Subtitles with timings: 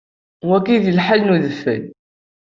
[0.47, 1.83] Wagi d lḥal n udfel.